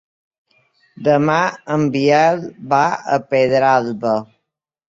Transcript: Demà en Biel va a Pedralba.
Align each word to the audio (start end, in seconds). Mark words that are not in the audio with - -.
Demà 1.07 1.35
en 1.77 1.85
Biel 1.97 2.43
va 2.75 2.83
a 3.17 3.21
Pedralba. 3.35 4.19